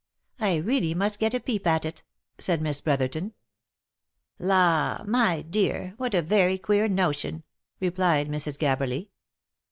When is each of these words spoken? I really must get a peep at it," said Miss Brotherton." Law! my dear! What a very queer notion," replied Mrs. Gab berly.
I 0.39 0.55
really 0.55 0.95
must 0.95 1.19
get 1.19 1.35
a 1.35 1.39
peep 1.39 1.67
at 1.67 1.85
it," 1.85 2.01
said 2.39 2.59
Miss 2.59 2.81
Brotherton." 2.81 3.33
Law! 4.51 5.03
my 5.05 5.43
dear! 5.43 5.93
What 5.97 6.15
a 6.15 6.23
very 6.23 6.57
queer 6.57 6.87
notion," 6.87 7.43
replied 7.79 8.27
Mrs. 8.27 8.57
Gab 8.57 8.79
berly. 8.79 9.09